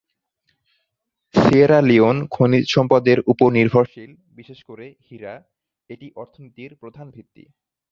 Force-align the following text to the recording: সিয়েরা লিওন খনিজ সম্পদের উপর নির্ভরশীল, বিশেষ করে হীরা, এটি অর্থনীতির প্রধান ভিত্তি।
সিয়েরা 1.35 1.79
লিওন 1.81 2.17
খনিজ 2.27 2.65
সম্পদের 2.67 3.19
উপর 3.27 3.47
নির্ভরশীল, 3.51 4.11
বিশেষ 4.35 4.59
করে 4.63 4.85
হীরা, 5.05 5.33
এটি 5.89 6.07
অর্থনীতির 6.15 6.71
প্রধান 6.75 7.07
ভিত্তি। 7.09 7.43